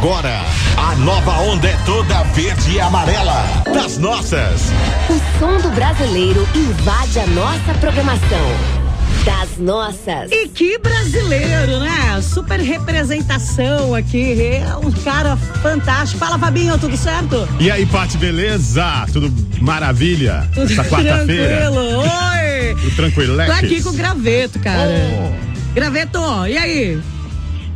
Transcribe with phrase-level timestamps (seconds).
[0.00, 0.42] Agora,
[0.76, 3.42] a nova onda é toda verde e amarela.
[3.74, 4.70] Das nossas.
[5.10, 8.78] O som do brasileiro invade a nossa programação
[9.24, 10.30] das nossas.
[10.30, 12.22] E que brasileiro, né?
[12.22, 14.40] Super representação aqui.
[14.40, 16.20] É um cara fantástico.
[16.20, 17.48] Fala, Fabinho, tudo certo?
[17.58, 19.04] E aí, Pati, beleza?
[19.12, 20.48] Tudo maravilha?
[20.54, 21.72] Tudo Essa quarta-feira.
[21.72, 21.98] Tranquilo.
[21.98, 22.74] Oi.
[22.82, 24.92] Tudo tranquilo, Tô aqui com o graveto, cara.
[24.92, 25.74] Oh.
[25.74, 27.02] Graveto, e aí?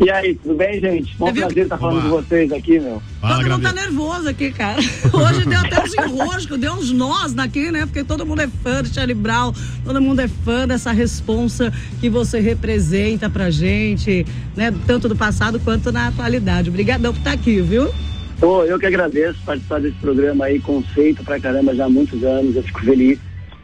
[0.05, 1.17] E aí, tudo bem, gente?
[1.17, 3.01] Bom prazer estar falando com vocês aqui, meu.
[3.21, 4.81] Fala, todo mundo tá nervoso aqui, cara.
[5.15, 7.87] Hoje deu até uns enroscos, deu uns nós daqui, né?
[7.87, 9.53] Porque todo mundo é fã de Charlie Brown,
[9.85, 14.75] todo mundo é fã dessa responsa que você representa pra gente, né?
[14.89, 16.69] Tanto do passado quanto na atualidade.
[16.69, 17.89] Obrigadão por estar aqui, viu?
[18.41, 22.57] Oh, eu que agradeço participar desse programa aí, conceito pra caramba já há muitos anos,
[22.57, 23.21] eu fico feliz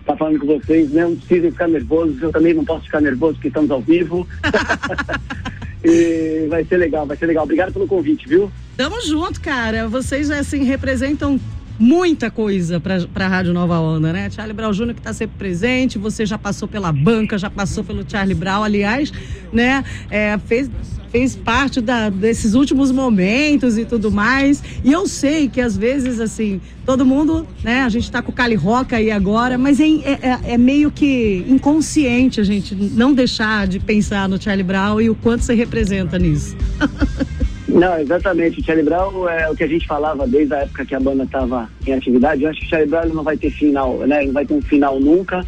[0.09, 3.35] estar tá falando com vocês, não precisem ficar nervosos, eu também não posso ficar nervoso
[3.35, 4.27] porque estamos ao vivo.
[5.85, 7.45] E vai ser legal, vai ser legal.
[7.45, 8.51] Obrigado pelo convite, viu?
[8.77, 9.89] Tamo junto, cara.
[9.89, 11.39] Vocês, assim, representam
[11.79, 14.29] muita coisa para a Rádio Nova Onda, né?
[14.31, 18.05] Charlie Brown Júnior que está sempre presente, você já passou pela banca, já passou pelo
[18.09, 19.13] Charlie Brown, aliás,
[19.53, 19.85] né?
[20.11, 20.69] É, fez
[21.11, 24.63] fez parte da, desses últimos momentos e tudo mais.
[24.85, 28.35] E eu sei que às vezes, assim, todo mundo, né, a gente tá com o
[28.35, 33.67] Cali Roca aí agora, mas é, é, é, meio que inconsciente a gente não deixar
[33.67, 36.57] de pensar no Charlie Brown e o quanto você representa nisso.
[37.69, 38.61] Não, exatamente.
[38.61, 41.25] O Charlie Brown é o que a gente falava desde a época que a banda
[41.25, 42.43] estava em atividade.
[42.43, 44.25] Eu acho que o Charlie Brown não vai ter final, né?
[44.25, 45.45] Não vai ter um final nunca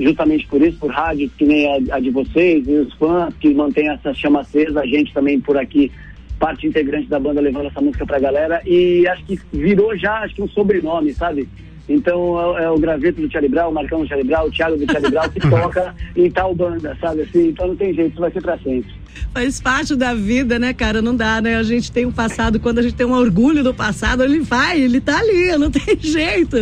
[0.00, 3.52] justamente por isso, por rádios que nem a, a, de vocês e os fãs que
[3.52, 5.92] mantêm essa chama acesa, a gente também por aqui,
[6.38, 10.34] parte integrante da banda levando essa música pra galera e acho que virou já, acho
[10.34, 11.48] que um sobrenome, sabe?
[11.90, 14.76] Então é, é, o graveto do Charlie Brown, o Marcão do Charlie Brown, o Thiago
[14.76, 17.48] do Charlie Brown que toca em tal banda, sabe assim?
[17.48, 18.92] Então não tem jeito, isso vai ser pra sempre.
[19.34, 21.02] Faz parte da vida, né, cara?
[21.02, 21.56] Não dá, né?
[21.56, 24.80] A gente tem um passado, quando a gente tem um orgulho do passado, ele vai,
[24.80, 26.56] ele tá ali, não tem jeito.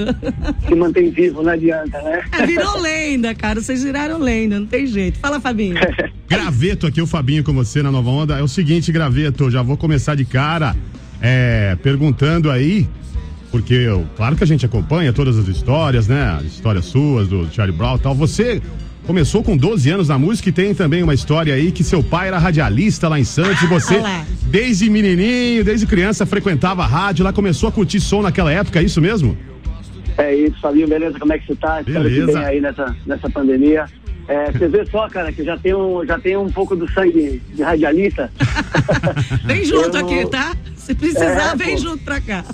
[0.66, 2.24] Se mantém vivo, não adianta, né?
[2.32, 3.60] É, virou lenda, cara.
[3.60, 5.18] Vocês viraram lenda, não tem jeito.
[5.18, 5.76] Fala, Fabinho.
[6.26, 8.38] graveto aqui, o Fabinho com você na Nova Onda.
[8.38, 10.74] É o seguinte, Graveto, já vou começar de cara
[11.20, 12.88] é, perguntando aí
[13.50, 16.38] porque eu, claro que a gente acompanha todas as histórias, né?
[16.40, 18.14] As histórias suas, do Charlie Brown e tal.
[18.14, 18.60] Você
[19.06, 22.28] começou com 12 anos na música e tem também uma história aí que seu pai
[22.28, 24.02] era radialista lá em Santos e você,
[24.44, 28.82] desde menininho, desde criança, frequentava a rádio, lá começou a curtir som naquela época, é
[28.82, 29.36] isso mesmo?
[30.18, 31.18] É isso, Fabinho, beleza?
[31.18, 31.82] Como é que você tá?
[31.82, 32.08] Beleza.
[32.08, 33.86] Espero que bem aí nessa, nessa pandemia.
[34.28, 37.40] É, você vê só, cara, que já tem um, já tem um pouco do sangue
[37.54, 38.30] de radialista.
[39.46, 40.04] vem junto eu...
[40.04, 40.54] aqui, tá?
[40.76, 41.82] Se precisar, é, vem pô.
[41.82, 42.44] junto pra cá.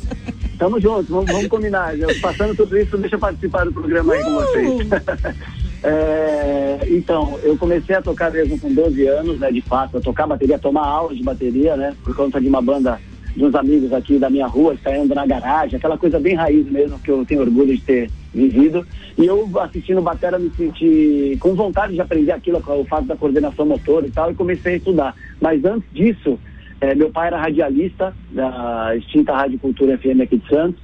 [0.59, 1.99] Tamo junto, vamos, vamos combinar.
[1.99, 4.41] Eu, passando tudo isso, deixa eu participar do programa aí com uh!
[4.41, 4.89] vocês.
[5.83, 10.27] é, então, eu comecei a tocar mesmo com 12 anos, né, de fato, a tocar
[10.27, 13.01] bateria, tomar aula de bateria, né, por conta de uma banda
[13.37, 16.99] de uns amigos aqui da minha rua, saindo na garagem, aquela coisa bem raiz mesmo,
[17.01, 18.87] que eu tenho orgulho de ter vivido.
[19.19, 23.67] E eu, assistindo Batera, me senti com vontade de aprender aquilo, o fato da coordenação
[23.67, 25.15] motor e tal, e comecei a estudar.
[25.41, 26.39] Mas antes disso,
[26.85, 30.83] é, meu pai era radialista da extinta Rádio Cultura FM aqui de Santos.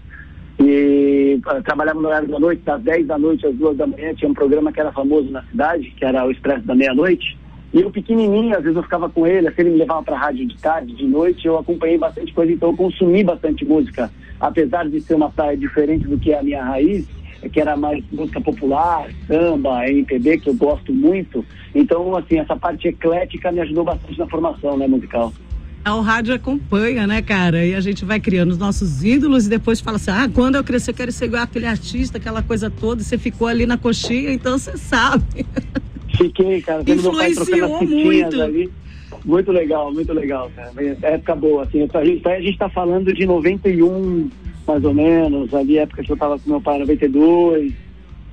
[0.58, 4.14] E uh, trabalhava no horário da noite, das 10 da noite às 2 da manhã.
[4.14, 7.38] Tinha um programa que era famoso na cidade, que era o Expresso da Meia-Noite.
[7.72, 10.46] E eu pequenininho, às vezes eu ficava com ele, assim, ele me levava para rádio
[10.46, 14.10] de tarde, de noite, eu acompanhei bastante coisa, então eu consumi bastante música.
[14.40, 17.06] Apesar de ser uma praia diferente do que é a minha raiz,
[17.52, 21.44] que era mais música popular, samba, MPB, que eu gosto muito.
[21.74, 25.32] Então, assim, essa parte eclética me ajudou bastante na formação, né, musical.
[25.86, 27.64] O rádio acompanha, né, cara?
[27.64, 30.64] E a gente vai criando os nossos ídolos e depois fala assim: ah, quando eu
[30.64, 33.00] crescer, eu quero ser igual aquele artista, aquela coisa toda.
[33.00, 35.46] E você ficou ali na coxinha, então você sabe.
[36.16, 36.82] Fiquei, cara.
[36.86, 38.42] Influenciou muito.
[38.42, 38.70] Ali.
[39.24, 40.72] Muito legal, muito legal, cara.
[40.78, 41.88] É época boa, assim.
[41.92, 44.30] A gente, a gente tá falando de 91,
[44.66, 47.72] mais ou menos, ali, época que eu tava com meu pai, 92.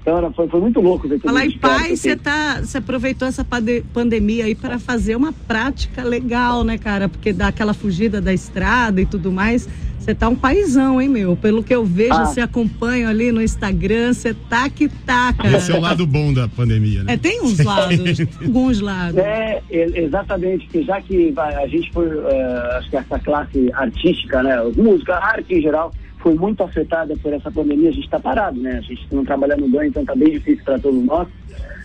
[0.07, 3.45] Então foi, foi muito louco ver tudo Falar em pai, você tá, você aproveitou essa
[3.91, 7.09] pandemia aí para fazer uma prática legal, né, cara?
[7.09, 9.68] Porque dá aquela fugida da estrada e tudo mais.
[10.00, 11.36] Você tá um paizão, hein, meu?
[11.36, 12.25] Pelo que eu vejo, ah.
[12.25, 15.57] você acompanha ali no Instagram, você tá que tá, cara.
[15.57, 17.15] Esse é o lado bom da pandemia, né?
[17.15, 18.00] É, tem uns lados,
[18.42, 19.18] alguns lados.
[19.18, 24.56] É, exatamente, que já que a gente foi, uh, acho que essa classe artística, né,
[24.77, 28.78] música, arte em geral, foi muito afetada por essa pandemia, a gente está parado, né?
[28.78, 31.28] A gente não trabalha no banho, então está bem difícil para todos nós.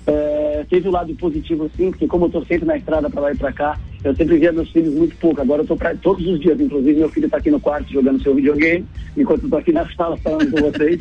[0.06, 3.20] É, teve o um lado positivo sim, porque como eu estou sempre na estrada para
[3.20, 5.40] lá e para cá, eu sempre via meus filhos muito pouco.
[5.40, 8.34] Agora eu estou todos os dias, inclusive meu filho está aqui no quarto jogando seu
[8.34, 8.84] videogame,
[9.16, 11.00] enquanto eu estou aqui na sala falando com vocês.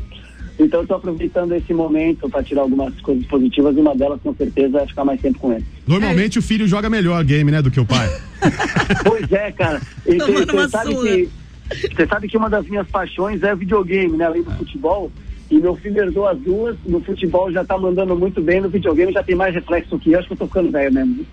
[0.60, 4.36] Então eu tô aproveitando esse momento para tirar algumas coisas positivas e uma delas com
[4.36, 5.66] certeza é ficar mais tempo com ele.
[5.88, 8.07] Normalmente o filho joga melhor game, né, do que o pai.
[9.04, 9.81] Pois é, cara.
[10.06, 11.07] E Tomando Você uma sabe surra.
[11.07, 11.30] que
[11.75, 14.25] você sabe que uma das minhas paixões é videogame, né?
[14.25, 15.12] Além do futebol.
[15.50, 16.77] E meu filho herdou as duas.
[16.85, 20.19] No futebol já tá mandando muito bem, no videogame já tem mais reflexo que eu.
[20.19, 21.25] Acho que eu tô ficando velho mesmo.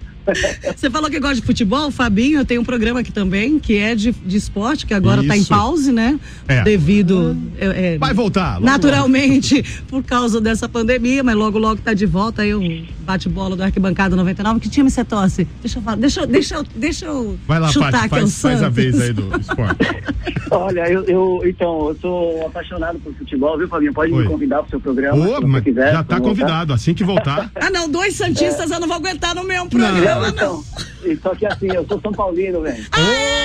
[0.76, 3.94] Você falou que gosta de futebol, Fabinho, eu tenho um programa aqui também, que é
[3.94, 6.18] de, de esporte, que agora está em pause, né?
[6.46, 6.62] É.
[6.62, 7.36] Devido.
[7.58, 8.54] é, é, Vai voltar.
[8.54, 13.56] logo, Naturalmente, por causa dessa pandemia, mas logo, logo tá de volta aí um bate-bola
[13.56, 14.60] do Arquibancada 99.
[14.60, 15.46] Que time você torce?
[15.62, 17.38] Deixa eu falar, deixa, eu- deixa, eu- deixa eu logo.
[17.46, 18.74] Vai lá, chutar Paty, aqui o faz, faz a Santos.
[18.76, 19.78] vez aí do esporte.
[20.50, 23.92] Olha, eu, eu- então, eu sou apaixonado por futebol, viu, Fabinho?
[23.92, 24.22] Pode Oi.
[24.22, 25.16] me convidar pro seu programa.
[25.18, 25.92] Ô, se mas quiser.
[25.92, 26.72] já tá convidado.
[26.72, 27.50] Assim que voltar.
[27.54, 30.17] Ah, não, dois Santistas eu não vou aguentar no mesmo Não, programa, não.
[30.26, 30.64] Então,
[31.04, 32.84] e só que assim, eu sou São Paulino, velho.
[32.92, 33.38] Aê!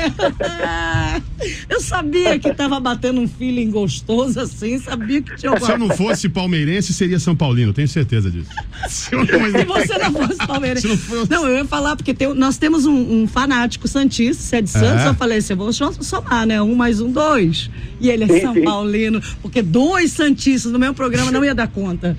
[1.68, 5.78] Eu sabia que tava batendo um feeling gostoso assim, sabia que tinha Se eu alguma
[5.78, 8.48] não fosse palmeirense, seria São Paulino, tenho certeza disso.
[8.88, 10.82] Se eu não- Se você não fosse palmeirense.
[10.82, 14.42] Se não fosse- Não, eu ia falar, porque tem- nós temos um, um fanático santista,
[14.42, 15.08] você é de Santos, É?
[15.08, 16.60] eu falei assim, eu vou só- somar, né?
[16.60, 17.70] Um mais um, dois.
[18.00, 18.62] E ele é Sim, São sim.
[18.64, 22.16] Paulino, porque dois santistas no mesmo programa não ia dar conta.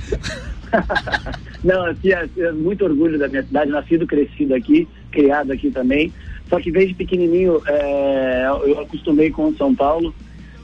[1.64, 6.12] Não, assim, é, muito orgulho da minha cidade, nascido, crescido aqui, criado aqui também.
[6.50, 10.14] Só que desde pequenininho é, eu acostumei com o São Paulo,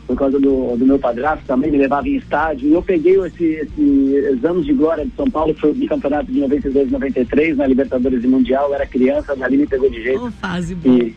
[0.06, 2.68] por causa do, do meu padrasto também, me levava em estádio.
[2.70, 5.76] E eu peguei esse, esse- esses anos de glória de São Paulo, que foi o
[5.76, 8.70] bicampeonato de 92 e 93, na Libertadores e Mundial.
[8.70, 10.98] Eu era criança, dali me pegou de jeito fase boa.
[10.98, 11.16] e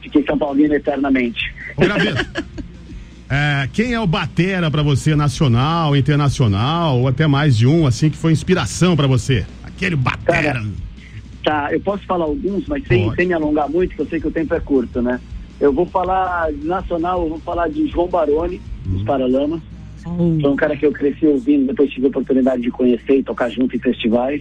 [0.00, 1.52] fiquei São Paulino eternamente.
[1.76, 2.44] Graveto,
[3.32, 8.10] é, quem é o batera pra você, nacional, internacional, ou até mais de um, assim,
[8.10, 9.46] que foi inspiração pra você?
[9.64, 10.52] Aquele batera.
[10.54, 10.64] Cara,
[11.44, 13.16] Tá, eu posso falar alguns, mas sem, Pode.
[13.16, 15.18] sem me alongar muito, que eu sei que o tempo é curto, né?
[15.60, 18.92] Eu vou falar de nacional, eu vou falar de João Baroni, Uhum.
[18.92, 19.60] dos Paralamas.
[20.06, 23.22] Oh, Foi um cara que eu cresci ouvindo, depois tive a oportunidade de conhecer e
[23.24, 24.40] tocar junto em festivais.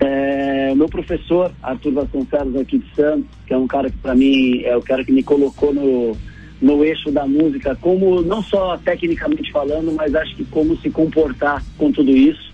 [0.00, 4.14] É, o meu professor, Arthur Vasconcelos, aqui de Santos, que é um cara que para
[4.14, 6.16] mim é o cara que me colocou no,
[6.62, 11.62] no eixo da música, como não só tecnicamente falando, mas acho que como se comportar
[11.76, 12.52] com tudo isso.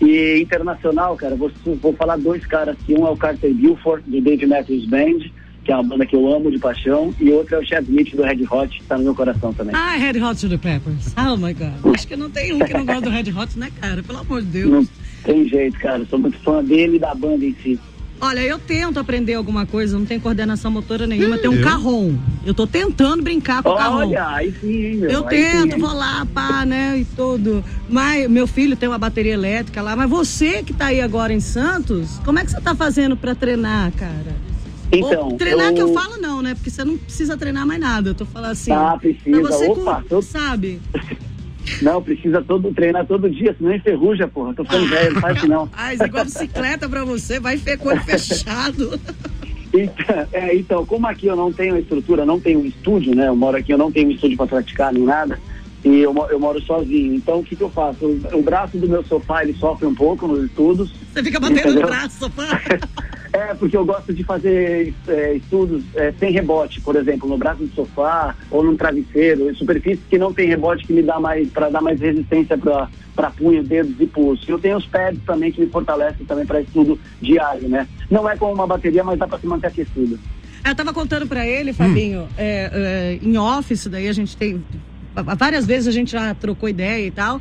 [0.00, 1.50] E internacional, cara, vou,
[1.80, 5.18] vou falar dois caras, que um é o Carter Guilford, do Dave Matthews Band,
[5.64, 8.14] que é uma banda que eu amo de paixão, e outro é o Chad Smith,
[8.14, 9.74] do Red Hot, que tá no meu coração também.
[9.74, 11.14] Ah, Red Hot Chili Peppers.
[11.18, 11.94] Oh my God.
[11.94, 14.02] Acho que não tem um que não gosta do Red Hot, né, cara?
[14.02, 14.70] Pelo amor de Deus.
[14.70, 14.88] Não
[15.24, 16.04] tem jeito, cara.
[16.06, 17.78] Sou muito fã dele e da banda em si.
[18.18, 21.62] Olha, eu tento aprender alguma coisa, não tem coordenação motora nenhuma, tem um Eu?
[21.64, 22.14] carrom.
[22.46, 24.08] Eu tô tentando brincar com o carrom.
[24.08, 25.10] Olha, aí sim, meu.
[25.10, 27.62] Eu tento, sim, vou lá, pá, né, e tudo.
[27.88, 31.40] Mas meu filho tem uma bateria elétrica lá, mas você que tá aí agora em
[31.40, 34.34] Santos, como é que você tá fazendo pra treinar, cara?
[34.90, 36.54] Então, Ou treinar eu- que eu falo não, né?
[36.54, 38.10] Porque você não precisa treinar mais nada.
[38.10, 38.72] Eu tô falando assim.
[38.72, 39.42] Ah, precisa.
[39.42, 40.80] você Opa, com- tô- sabe?
[41.82, 44.54] Não, precisa todo, treinar todo dia, senão enferruja, porra.
[44.54, 45.68] Tô ficando velho, não faz isso não.
[45.76, 49.00] Mas igual bicicleta pra você, vai com olho fechado.
[49.72, 53.28] Então, é, então, como aqui eu não tenho estrutura, não tenho estúdio, né?
[53.28, 55.38] Eu moro aqui, eu não tenho estúdio para praticar nem nada.
[55.84, 57.14] E eu, eu moro sozinho.
[57.14, 58.04] Então, o que, que eu faço?
[58.04, 60.90] O, o braço do meu sofá, ele sofre um pouco nos estudos.
[61.12, 61.86] Você fica batendo no Entendeu?
[61.86, 62.60] braço, pá.
[63.36, 67.62] É, porque eu gosto de fazer é, estudos é, sem rebote, por exemplo, no braço
[67.62, 71.46] do sofá ou num travesseiro, em superfícies que não tem rebote que me dá mais
[71.50, 74.44] para dar mais resistência para para punho, dedos e pulso.
[74.50, 77.86] Eu tenho os pads também que me fortalecem também para estudo diário, né?
[78.10, 80.18] Não é como uma bateria, mas dá para se manter aquecido.
[80.64, 84.62] Eu tava contando pra ele, Fabinho, é, é, em office, daí a gente tem.
[85.14, 87.40] Várias vezes a gente já trocou ideia e tal.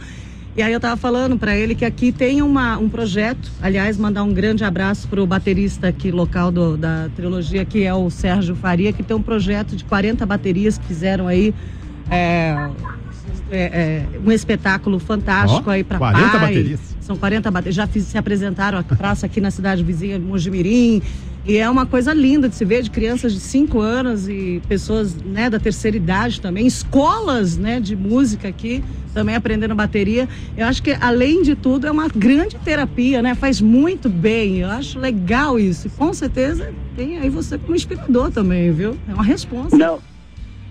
[0.57, 4.23] E aí eu tava falando pra ele que aqui tem uma, um projeto, aliás, mandar
[4.23, 8.93] um grande abraço pro baterista aqui local do- da trilogia, que é o Sérgio Faria,
[8.93, 11.53] que tem um projeto de 40 baterias que fizeram aí.
[12.09, 12.69] é,
[13.51, 16.39] é, é, um espetáculo fantástico Ó, aí pra 40 pai.
[16.39, 16.79] baterias.
[17.01, 17.75] São 40 baterias.
[17.75, 21.01] Já fiz- se apresentaram a praça aqui na cidade vizinha de Mojimirim.
[21.47, 25.15] E é uma coisa linda de se ver de crianças de 5 anos e pessoas
[25.15, 26.65] né, da terceira idade também.
[26.65, 28.83] Escolas né, de música aqui
[29.13, 30.27] também aprendendo bateria.
[30.57, 33.35] Eu acho que, além de tudo, é uma grande terapia, né?
[33.35, 34.57] Faz muito bem.
[34.57, 35.87] Eu acho legal isso.
[35.87, 38.97] E com certeza tem aí você como inspirador também, viu?
[39.07, 39.77] É uma resposta.
[39.77, 39.99] Não.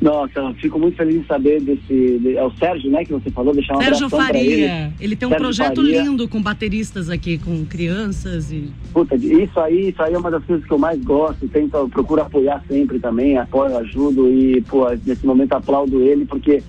[0.05, 2.19] Nossa, fico muito feliz em saber desse.
[2.19, 4.69] de- é o Sérgio, né, que você falou, deixar um Sérgio pra ele.
[4.69, 4.93] Faria.
[5.01, 6.03] Ele tem um Sérgio projeto Faria.
[6.03, 8.71] lindo com bateristas aqui, com crianças e.
[8.93, 11.49] Puta, isso aí, isso aí é uma das coisas que eu mais gosto.
[11.49, 16.63] Tento, procuro apoiar sempre também, apoio, ajudo e, pô, nesse momento aplaudo ele, porque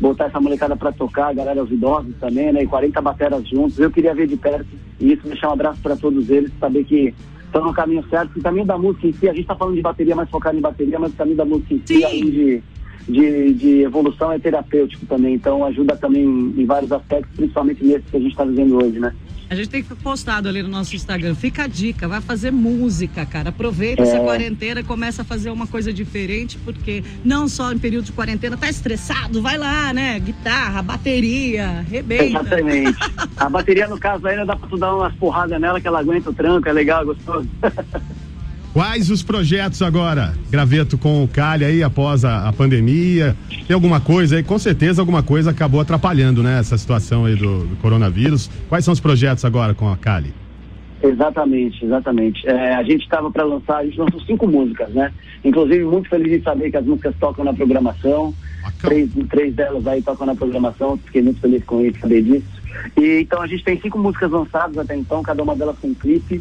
[0.00, 2.64] botar essa molecada pra tocar, a galera, os idosos também, né?
[2.64, 4.66] E 40 bateras juntos, eu queria ver de perto.
[4.98, 7.14] E isso, deixar um abraço pra todos eles, saber que
[7.46, 8.32] estão no caminho certo.
[8.34, 10.56] E o caminho da música em si, a gente tá falando de bateria, mais focado
[10.58, 12.04] em bateria, mas o caminho da música em si, Sim.
[12.04, 12.62] além de,
[13.10, 15.34] de, de evolução é terapêutico também.
[15.34, 19.14] Então ajuda também em vários aspectos, principalmente nesse que a gente está vivendo hoje, né?
[19.50, 21.34] A gente tem postado ali no nosso Instagram.
[21.34, 23.48] Fica a dica, vai fazer música, cara.
[23.48, 24.06] Aproveita é.
[24.06, 28.12] essa quarentena e começa a fazer uma coisa diferente, porque não só em período de
[28.12, 30.20] quarentena, tá estressado, vai lá, né?
[30.20, 32.24] Guitarra, bateria, rebenta.
[32.26, 32.98] Exatamente.
[33.36, 36.30] a bateria, no caso, ainda dá pra tu dar umas porradas nela que ela aguenta
[36.30, 37.48] o tranco, é legal, é gostoso.
[38.72, 43.36] Quais os projetos agora, Graveto, com o Cali aí após a, a, pandemia?
[43.66, 44.44] Tem alguma coisa aí?
[44.44, 46.60] Com certeza alguma coisa acabou atrapalhando, né?
[46.60, 48.48] Essa situação aí do, do coronavírus.
[48.68, 50.32] Quais são os projetos agora com a Cali?
[51.02, 52.46] Exatamente, exatamente.
[52.46, 55.12] É, a gente estava para lançar, a gente lançou cinco músicas, né?
[55.44, 58.32] Inclusive, muito feliz de saber que as músicas tocam na programação.
[58.80, 62.46] Três, três delas aí tocam na programação, fiquei muito feliz com isso, saber disso.
[62.96, 66.40] E, então, a gente tem cinco músicas lançadas até então, cada uma delas com clipe.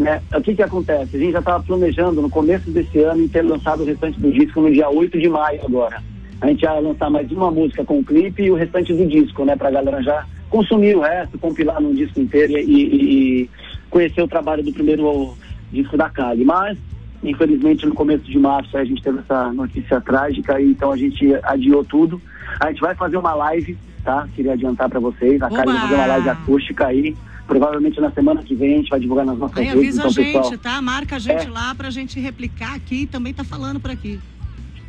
[0.00, 0.22] Né?
[0.34, 1.14] O que que acontece?
[1.14, 4.32] A gente já estava planejando no começo desse ano em ter lançado o restante do
[4.32, 6.02] disco no dia 8 de maio agora.
[6.40, 9.44] A gente ia lançar mais uma música com o clipe e o restante do disco,
[9.44, 9.54] né?
[9.56, 13.50] Pra galera já consumir o resto, compilar num disco inteiro e, e, e
[13.90, 15.34] conhecer o trabalho do primeiro
[15.70, 16.46] disco da Kali.
[16.46, 16.78] Mas,
[17.22, 21.28] infelizmente, no começo de março a gente teve essa notícia trágica e então a gente
[21.42, 22.18] adiou tudo.
[22.58, 24.26] A gente vai fazer uma live, tá?
[24.34, 25.42] Queria adiantar para vocês.
[25.42, 27.14] A Kali vai fazer uma live acústica aí
[27.50, 29.78] provavelmente na semana que vem a gente vai divulgar nas nossas Aí redes.
[29.80, 30.80] avisa então, a gente, pessoal, tá?
[30.80, 31.50] Marca a gente É.
[31.50, 34.20] lá pra gente replicar aqui e também tá falando por aqui.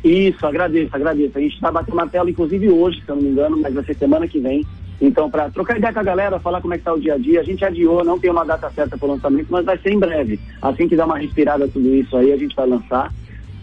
[0.04, 1.36] Isso, agradeço, agradeço.
[1.36, 3.84] A gente está batendo na tela, inclusive hoje, se eu não me engano, mas vai
[3.84, 4.64] ser semana que vem.
[5.00, 7.18] Então, para trocar ideia com a galera, falar como é que tá o dia a
[7.18, 9.90] dia, a gente adiou, não tem uma data certa para o lançamento, mas vai ser
[9.90, 10.38] em breve.
[10.60, 13.12] Assim que dar uma respirada tudo isso aí, a gente vai lançar.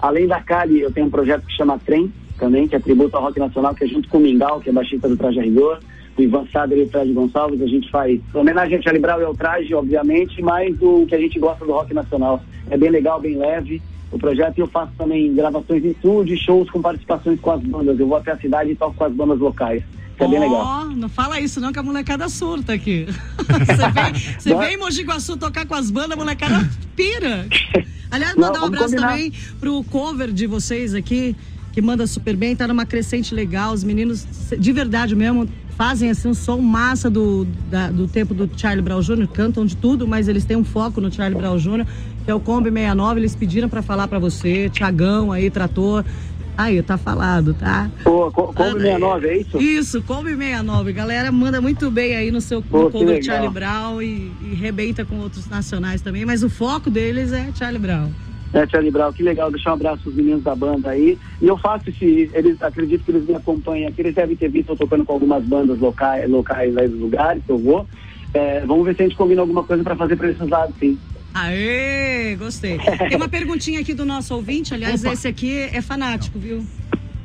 [0.01, 3.23] Além da Cali, eu tenho um projeto que chama Trem, também, que é tributo ao
[3.23, 5.79] rock nacional, que é junto com o Mingau, que é baixista do Traje a Rigor,
[6.21, 9.35] Ivan Sader e o Traje Gonçalves, a gente faz homenagem a Charlie Brown e ao
[9.35, 12.41] Traje, obviamente, mas o que a gente gosta do rock nacional.
[12.69, 16.69] É bem legal, bem leve o projeto e eu faço também gravações em estúdio shows
[16.69, 17.99] com participações com as bandas.
[17.99, 19.83] Eu vou até a cidade e toco com as bandas locais.
[20.17, 20.85] Que é bem legal.
[20.87, 23.05] Não fala isso não, que a molecada surta aqui.
[24.37, 27.47] Você vem, vem em Mogi Guaçu tocar com as bandas, a molecada pira.
[28.11, 29.09] Aliás, Não, mandar um abraço combinar.
[29.09, 31.35] também pro cover de vocês aqui,
[31.71, 33.71] que manda super bem, tá numa crescente legal.
[33.71, 34.25] Os meninos,
[34.57, 35.47] de verdade mesmo,
[35.79, 39.77] fazem assim um som massa do, da- do tempo do Charlie Brown Jr., cantam de
[39.77, 41.85] tudo, mas eles têm um foco no Charlie Brown Jr.,
[42.25, 46.03] que é o Kombi 69, eles pediram pra falar pra você, Tiagão aí, trator.
[46.57, 47.89] Aí, tá falado, tá?
[48.03, 49.57] Pô, Kombi Ah, 69, é isso?
[49.61, 50.91] Isso, Kombi 69.
[50.91, 53.23] Galera, manda muito bem aí no seu Pô, no legal.
[53.23, 57.79] Charlie Brown e, e rebenta com outros nacionais também, mas o foco deles é Charlie
[57.79, 58.09] Brown.
[58.53, 61.17] É, Charlie Brown, que legal, deixar um abraço pros meninos da banda aí.
[61.41, 64.69] E eu faço esse, eles acredito que eles me acompanham aqui, eles devem ter visto
[64.69, 67.85] eu tocando com algumas bandas locais, locais aí dos lugares que eu vou.
[68.33, 70.97] É, vamos ver se a gente combina alguma coisa pra fazer pra esses lados, sim.
[71.33, 72.79] Aê, gostei.
[73.07, 76.65] Tem uma perguntinha aqui do nosso ouvinte, aliás, esse aqui é fanático, viu?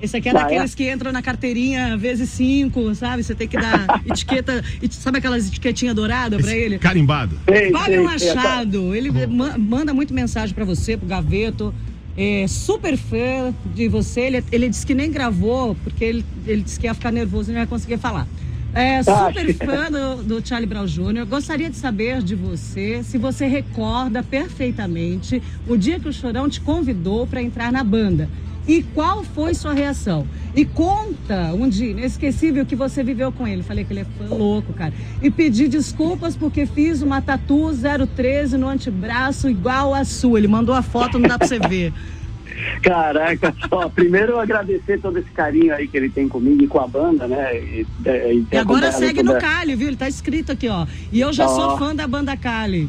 [0.02, 0.76] Esse aqui é Ah, daqueles é?
[0.76, 3.22] que entram na carteirinha vezes cinco, sabe?
[3.22, 6.78] Você tem que dar etiqueta, et- sabe aquelas etiquetinhas douradas pra ele?
[6.78, 7.38] Carimbado.
[7.72, 11.74] Fábio sei, Machado, ele ma- manda muito mensagem pra você, pro Gaveto.
[12.16, 14.20] É super fã de você.
[14.20, 17.54] Ele, ele disse que nem gravou, porque ele, ele disse que ia ficar nervoso e
[17.54, 18.28] não ia conseguir falar.
[18.74, 19.64] É super Ah.
[19.66, 21.24] fã do, do Charlie Brown Jr.
[21.28, 26.60] Gostaria de saber de você se você recorda perfeitamente o dia que o Chorão te
[26.60, 28.28] convidou para entrar na banda.
[28.66, 30.26] E qual foi sua reação?
[30.56, 33.62] E conta um dia inesquecível que você viveu com ele.
[33.62, 34.92] Falei que ele é louco, cara.
[35.22, 37.70] E pedi desculpas porque fiz uma tatu
[38.14, 40.38] 013 no antebraço igual a sua.
[40.38, 41.92] Ele mandou a foto, não dá pra você ver.
[42.82, 46.78] Caraca, ó, primeiro eu agradecer todo esse carinho aí que ele tem comigo e com
[46.80, 47.56] a banda, né?
[47.56, 49.88] E, e, E agora segue no Cali, viu?
[49.88, 50.86] Ele tá escrito aqui, ó.
[51.12, 51.48] E eu já Ó.
[51.48, 52.88] sou fã da banda Cali.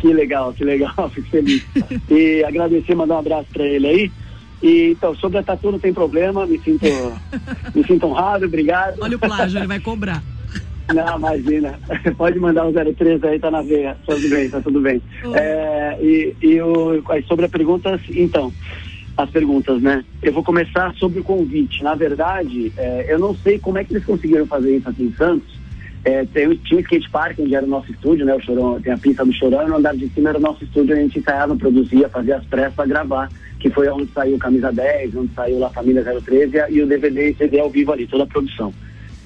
[0.00, 1.64] Que legal, que legal, fico feliz.
[2.10, 4.12] e agradecer, mandar um abraço pra ele aí.
[4.62, 6.86] E, então, sobre a tatu não tem problema, me sinto,
[7.74, 8.96] me sinto honrado, obrigado.
[9.00, 10.22] Olha o plágio, ele vai cobrar.
[10.92, 11.78] Não, imagina.
[12.18, 13.96] Pode mandar um 03 aí, tá na veia.
[14.04, 15.00] Tá tudo bem, tá tudo bem.
[15.34, 18.52] É, e e o, sobre as perguntas, então,
[19.16, 20.04] as perguntas, né?
[20.20, 21.82] Eu vou começar sobre o convite.
[21.84, 25.14] Na verdade, é, eu não sei como é que eles conseguiram fazer isso aqui em
[25.14, 25.59] Santos.
[26.04, 28.34] É, tem, tinha o skate park, onde era o nosso estúdio, né?
[28.34, 30.64] O Chorão, tem a pista do Chorão, e no andar de cima era o nosso
[30.64, 34.72] estúdio, a gente ensaiava, produzia, fazia as pressas para gravar, que foi onde saiu Camisa
[34.72, 38.24] 10, onde saiu La Família 013 e o DVD e CD ao vivo ali, toda
[38.24, 38.72] a produção.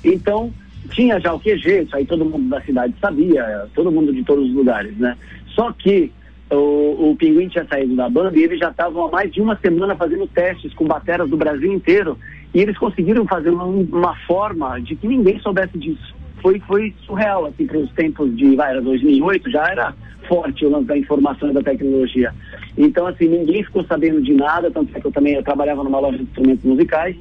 [0.03, 0.53] Então,
[0.91, 4.49] tinha já o QG, isso aí todo mundo da cidade sabia, todo mundo de todos
[4.49, 5.17] os lugares, né?
[5.55, 6.11] Só que
[6.51, 9.57] o, o Pinguim tinha saído da banda e eles já estavam há mais de uma
[9.59, 12.19] semana fazendo testes com bateras do Brasil inteiro
[12.53, 16.15] e eles conseguiram fazer uma, uma forma de que ninguém soubesse disso.
[16.45, 19.95] Foi, foi surreal, assim, para os tempos de, vai, era 2008, já era
[20.29, 22.35] forte o lance da informação e da tecnologia.
[22.77, 26.01] Então, assim, ninguém ficou sabendo de nada, tanto é que eu também eu trabalhava numa
[26.01, 27.17] loja de instrumentos musicais,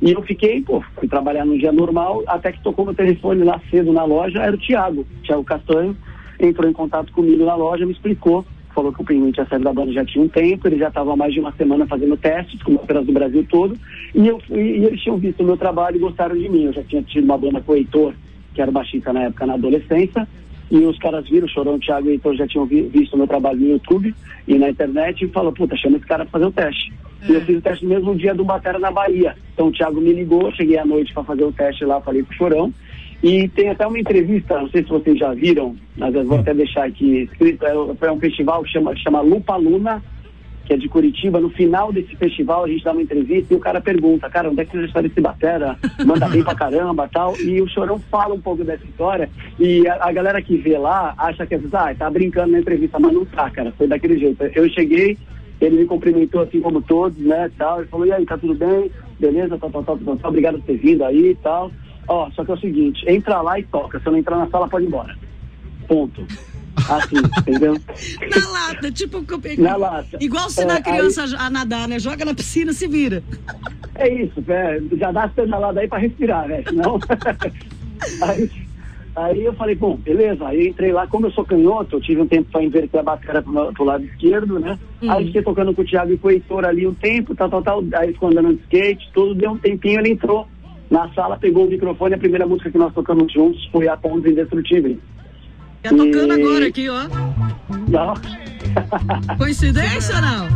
[0.00, 3.60] e eu fiquei, pô, fui trabalhar no dia normal, até que tocou meu telefone lá
[3.68, 5.96] cedo na loja, era o Thiago, Thiago Castanho,
[6.38, 9.72] entrou em contato comigo na loja, me explicou, falou que o Pinguim tinha saído da
[9.72, 12.62] banda já tinha um tempo, ele já estava há mais de uma semana fazendo testes
[12.62, 13.76] com operas do Brasil todo,
[14.14, 16.66] e, eu, e, e eles tinham visto o meu trabalho e gostaram de mim.
[16.66, 18.14] Eu já tinha tido uma banda com o Heitor,
[18.58, 20.26] que era baixista na época, na adolescência,
[20.68, 23.16] e os caras viram, o Chorão, o Thiago e Heitor já tinham vi, visto o
[23.16, 24.12] meu trabalho no YouTube
[24.48, 26.92] e na internet, e falou, puta, chama esse cara pra fazer o teste.
[27.28, 29.36] E eu fiz o teste no mesmo dia do Batera na Bahia.
[29.54, 32.32] Então o Thiago me ligou, cheguei à noite para fazer o teste lá, falei com
[32.32, 32.74] o Chorão,
[33.22, 36.52] e tem até uma entrevista, não sei se vocês já viram, mas eu vou até
[36.52, 40.02] deixar aqui escrito, é, foi um festival que chama, chama Lupa Luna,
[40.68, 41.40] que é de Curitiba.
[41.40, 44.60] No final desse festival a gente dá uma entrevista e o cara pergunta, cara, onde
[44.60, 45.78] é que você está desse batera?
[46.04, 47.34] Manda bem pra caramba tal.
[47.40, 51.14] E o Chorão fala um pouco dessa história e a, a galera que vê lá
[51.16, 54.44] acha que é, ah, tá brincando na entrevista, mas não tá, cara, foi daquele jeito.
[54.44, 55.16] Eu cheguei,
[55.58, 57.80] ele me cumprimentou assim como todos, né, tal.
[57.80, 58.90] Ele falou, e aí, tá tudo bem?
[59.18, 60.30] Beleza, tal, tal, tal, tal, tal.
[60.30, 61.72] obrigado por ter vindo aí e tal.
[62.06, 63.98] Ó, só que é o seguinte, entra lá e toca.
[64.00, 65.16] Se eu não entrar na sala, pode ir embora.
[65.86, 66.26] Ponto.
[66.88, 67.74] Assim, entendeu?
[68.34, 69.24] Na lata, tipo.
[69.58, 70.18] Na lata.
[70.20, 71.98] Igual se É, na criança a nadar, né?
[71.98, 73.22] Joga na piscina, se vira.
[73.94, 76.62] É isso, é, já dá as pedaladas aí pra respirar, né?
[76.66, 76.98] Senão.
[78.22, 78.50] aí,
[79.16, 80.46] aí eu falei, bom, beleza.
[80.46, 83.42] Aí entrei lá, como eu sou canhoto, eu tive um tempo pra inverter a bateria
[83.42, 84.78] pro, pro lado esquerdo, né?
[85.08, 87.62] Aí fiquei tocando com o Thiago e com o Heitor ali um tempo, tal, tal,
[87.62, 87.84] tal.
[87.94, 90.46] Aí ficou andando de skate, tudo, deu um tempinho, ele entrou
[90.90, 94.30] na sala, pegou o microfone, a primeira música que nós tocamos juntos foi a Pontos
[94.30, 94.96] Indestrutíveis.
[95.82, 97.04] Tá tocando agora aqui, ó.
[97.88, 98.14] Não.
[99.38, 100.48] Coincidência ou não?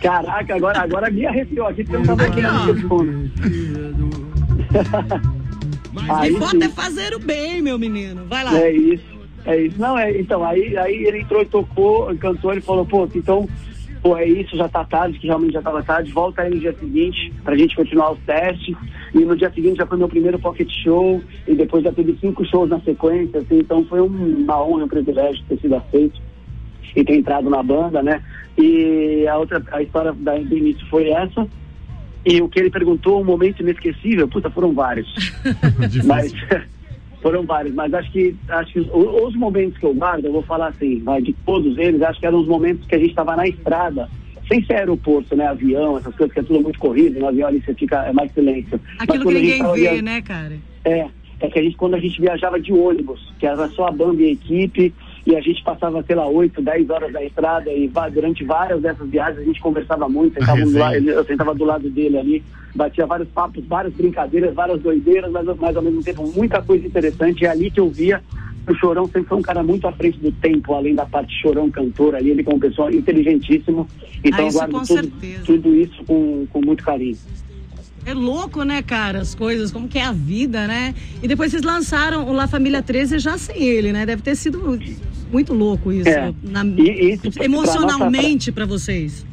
[0.00, 2.68] Caraca, agora, agora me arrepiou aqui, porque eu não tava Aqui, ó.
[3.46, 4.26] E
[6.12, 8.26] Aí, bota é fazer o bem, meu menino.
[8.26, 8.56] Vai lá.
[8.58, 9.04] É isso,
[9.44, 9.80] é isso.
[9.80, 13.48] Não, é, então, aí, aí ele entrou e tocou, cantou, ele falou, pô, então,
[14.06, 16.72] pô, é isso, já tá tarde, que realmente já tava tarde, volta aí no dia
[16.78, 18.76] seguinte pra gente continuar os testes.
[19.12, 22.44] E no dia seguinte já foi meu primeiro pocket show, e depois já teve cinco
[22.44, 26.20] shows na sequência, assim, então foi um- uma honra, um privilégio ter sido aceito
[26.94, 28.22] e ter entrado na banda, né?
[28.56, 31.48] E a outra, a história da, do início foi essa.
[32.24, 35.12] E o que ele perguntou, um momento inesquecível, puta, foram vários.
[36.06, 36.32] Mas
[37.26, 40.68] foram vários, mas acho que acho que os momentos que eu guardo, eu vou falar
[40.68, 43.48] assim, vai, de todos eles, acho que eram os momentos que a gente estava na
[43.48, 44.08] estrada,
[44.48, 47.60] sem ser aeroporto, né, avião, essas coisas que é tudo muito corrido, no avião ali
[47.60, 48.80] você fica é mais silêncio.
[49.00, 50.54] Aquilo que ninguém vê, via- né, cara?
[50.84, 51.08] É,
[51.40, 54.22] é que a gente quando a gente viajava de ônibus, que era só a banda
[54.22, 54.94] e a equipe,
[55.26, 59.08] e a gente passava, sei lá, 8, 10 horas na estrada e durante várias dessas
[59.10, 60.84] viagens a gente conversava muito, sentava do resenha.
[60.84, 65.30] lado, ele- eu sentava do lado dele ali, batia vários papos, várias brincadeiras, várias doideiras,
[65.32, 67.44] mas, mas ao mesmo tempo muita coisa interessante.
[67.44, 68.22] É ali que eu via
[68.68, 71.70] o Chorão sempre foi um cara muito à frente do tempo, além da parte Chorão
[71.70, 73.88] cantor ali, ele como pessoa inteligentíssimo.
[74.24, 75.12] Então Ah, eu guardo tudo,
[75.44, 77.16] tudo isso com, com muito carinho.
[78.06, 80.94] É louco, né, cara, as coisas, como que é a vida, né?
[81.20, 84.06] E depois vocês lançaram o La Família 13 já sem ele, né?
[84.06, 84.78] Deve ter sido
[85.32, 86.08] muito louco isso.
[86.08, 86.32] É.
[86.44, 89.26] na- E isso, emocionalmente pra vocês.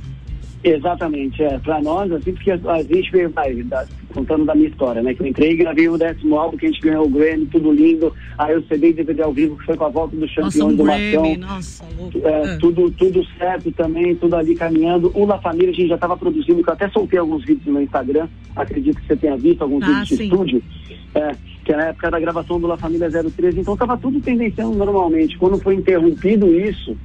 [0.63, 1.59] Exatamente, é.
[1.59, 5.13] Pra nós, assim, porque a, gente veio, vai, da- contando da minha história, né?
[5.13, 7.71] Que eu entrei e gravei o décimo álbum, que a gente ganhou o Grammy, tudo
[7.73, 8.13] lindo.
[8.37, 10.75] Aí o CD e DVD ao vivo, que foi com a volta Nossa, campeões um
[10.75, 10.83] do
[11.41, 12.19] nossa, louco.
[12.23, 12.57] É, É.
[12.57, 15.11] tudo, tudo certo também, tudo ali caminhando.
[15.13, 17.81] O La Família a gente já estava produzindo, que eu até soltei alguns vídeos no
[17.81, 20.23] Instagram, acredito que você tenha visto alguns Ah, vídeos de sim.
[20.25, 20.63] estúdio.
[21.15, 21.31] É,
[21.65, 25.37] que é na época da gravação do La Família 013, então estava tudo tendenciando normalmente.
[25.37, 26.95] Quando foi interrompido isso,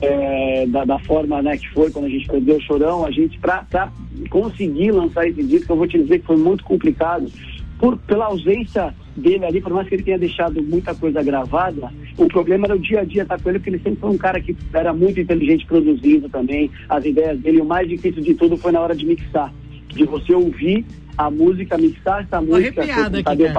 [0.00, 3.38] é, da, da forma né, que foi quando a gente perdeu o chorão, a gente,
[3.38, 3.92] para
[4.30, 7.30] conseguir lançar esse disco, eu vou te dizer que foi muito complicado,
[7.78, 12.26] por, pela ausência dele ali, por mais que ele tenha deixado muita coisa gravada, o
[12.26, 14.40] problema era o dia a dia estar com ele, porque ele sempre foi um cara
[14.40, 17.60] que era muito inteligente produzindo também, as ideias dele.
[17.60, 19.52] O mais difícil de tudo foi na hora de mixar,
[19.88, 20.84] de você ouvir
[21.16, 22.82] a música, mixar essa música.
[23.18, 23.52] com Tadeu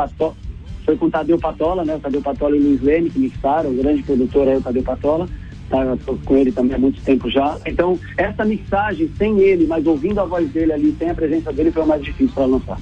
[0.86, 1.96] foi com o Tadeu Patola, né?
[1.96, 4.82] O Tadeu Patola e o Luiz Leme que mixaram, o grande produtor aí, o Tadeu
[4.82, 5.28] Patola.
[5.70, 5.86] Tá,
[6.26, 7.58] com ele também há muito tempo já.
[7.66, 11.72] Então, essa mixagem sem ele, mas ouvindo a voz dele ali, sem a presença dele,
[11.72, 12.80] foi o mais difícil para lançar.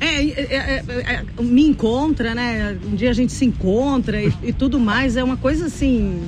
[0.00, 2.76] É, é, é, é, é, me encontra, né?
[2.84, 5.16] Um dia a gente se encontra e, e tudo mais.
[5.16, 6.22] É uma coisa assim.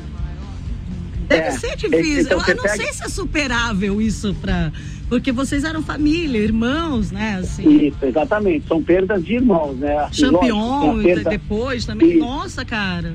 [1.28, 2.20] Deve É, ser difícil.
[2.22, 4.72] então eu não pega- sei se é superável isso pra.
[5.10, 7.38] Porque vocês eram família, irmãos, né?
[7.40, 7.86] Assim.
[7.88, 8.66] Isso, exatamente.
[8.66, 9.98] São perdas de irmãos, né?
[9.98, 12.10] Assim, Champion perda- depois também.
[12.10, 12.18] Isso.
[12.18, 13.14] Nossa, cara.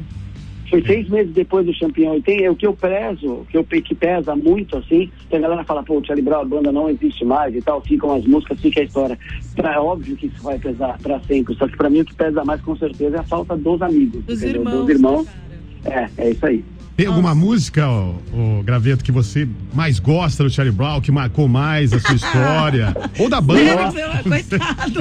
[0.74, 2.18] Foi seis meses depois do campeão.
[2.18, 5.40] E tem, é o que eu prezo, que, eu, que pesa muito, assim, que a
[5.40, 8.26] galera fala, pô, o Charlie Brown, a banda não existe mais e tal, ficam as
[8.26, 9.20] músicas, fica a história.
[9.56, 12.16] Pra, é óbvio que isso vai pesar pra sempre, só que pra mim o que
[12.16, 14.26] pesa mais com certeza é a falta dos amigos.
[14.26, 14.62] Dos entendeu?
[14.62, 14.80] irmãos.
[14.80, 15.26] Dos irmãos.
[15.86, 16.66] né, É, é isso aí.
[16.96, 21.48] Tem alguma música, ô, ô, Graveto, que você mais gosta do Charlie Brown, que marcou
[21.48, 22.96] mais a sua história?
[23.18, 23.62] Ou da banda?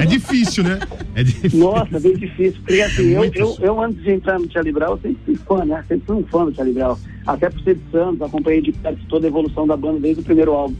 [0.01, 0.79] É difícil, né?
[1.13, 1.59] É difícil.
[1.59, 2.59] Nossa, bem difícil.
[2.65, 3.57] Porque assim, É eu, eu, difícil.
[3.65, 5.83] eu antes de entrar no Charlie Brown, eu sempre fui fã, né?
[5.87, 6.97] Sempre fui um fã do Charlie Brown.
[7.27, 10.23] Até por ser de Santos, acompanhei de perto toda a evolução da banda desde o
[10.25, 10.75] primeiro álbum.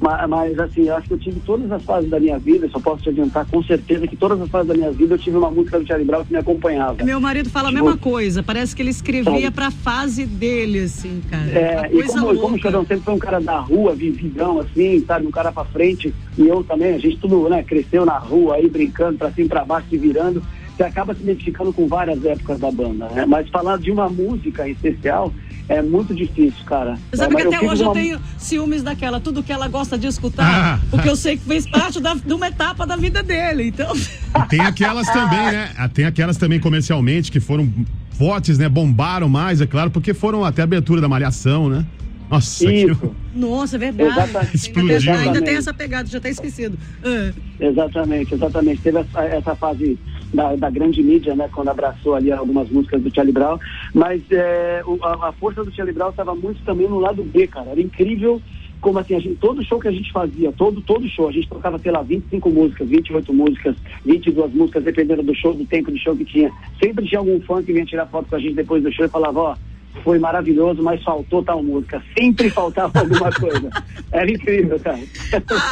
[0.00, 2.80] Mas, mas, assim, eu acho que eu tive todas as fases da minha vida, só
[2.80, 5.50] posso te adiantar com certeza que todas as fases da minha vida eu tive uma
[5.50, 7.02] música do Charlie Brown que me acompanhava.
[7.04, 8.42] Meu marido fala a Tipo- mesma coisa.
[8.42, 11.50] Parece que ele escrevia pra fase dele, assim, cara.
[11.50, 12.40] É, e como, louca.
[12.40, 15.64] como o Chorão sempre foi um cara da rua, vividão, assim, sabe, um cara pra
[15.64, 19.46] frente, e eu também, a gente tudo, né, cresceu na rua aí, brincando pra cima
[19.46, 20.42] e pra baixo, se virando,
[20.76, 23.24] você acaba se identificando com várias épocas da banda, né?
[23.26, 25.32] Mas falar de uma música em especial
[25.68, 26.96] é muito difícil, cara.
[27.10, 29.68] Você sabe É, que até fiz hoje eu uma- tenho ciúmes daquela, tudo que ela
[29.68, 30.80] gosta de escutar, Ah.
[30.90, 33.68] porque eu sei que fez parte da, de uma etapa da vida dele.
[33.68, 35.70] Então, E tem aquelas também, né?
[35.76, 37.72] Ah, Tem aquelas também comercialmente que foram
[38.10, 38.68] fortes, né?
[38.68, 41.84] Bombaram mais, é claro, porque foram até a abertura da Malhação, né?
[42.30, 42.92] Nossa, Isso.
[42.92, 44.10] aquilo- nossa, é verdade.
[44.10, 44.36] Exatamente.
[44.36, 44.54] Ainda, tem,
[44.96, 45.46] Explodiu, ainda né?
[45.46, 46.78] tem essa pegada, já até esquecido.
[47.04, 48.80] Ah, Exatamente, exatamente.
[48.82, 49.98] Teve essa, essa fase
[50.34, 53.58] da, da grande mídia, né, quando abraçou ali algumas músicas do Charlie Brown,
[53.94, 57.46] mas é, o- a, a força do Charlie Brown estava muito também no lado B,
[57.46, 57.70] cara.
[57.70, 58.42] Era incrível
[58.80, 61.48] como assim, a gente, todo show que a gente fazia, todo, todo show, a gente
[61.48, 65.98] tocava, sei lá, 25 músicas, 28 músicas, 22 músicas, dependendo do show, do tempo de
[65.98, 66.52] show que tinha.
[66.82, 69.08] Sempre tinha algum fã que vinha tirar foto com a gente depois do show e
[69.08, 69.56] falava, ó,
[70.02, 72.02] foi maravilhoso, mas faltou tal música.
[72.18, 73.70] Sempre faltava alguma coisa.
[74.12, 74.98] Era incrível, cara.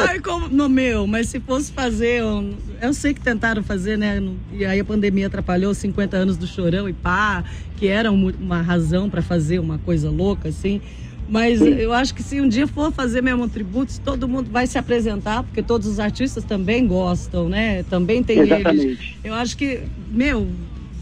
[0.09, 0.49] Ai, como.
[0.49, 2.23] No meu, mas se fosse fazer.
[2.25, 4.23] um- eu sei que tentaram fazer, né?
[4.53, 7.45] E aí a pandemia atrapalhou 50 anos do chorão e pá,
[7.77, 10.81] que era um- uma razão pra fazer uma coisa louca, assim.
[11.29, 14.67] Mas eu acho que se um dia for fazer mesmo um tributo, todo mundo vai
[14.67, 17.85] se apresentar, porque todos os artistas também gostam, né?
[17.85, 18.51] Também tem eles.
[18.53, 19.19] Exatamente.
[19.25, 19.81] Eu acho que,
[20.11, 20.49] meu,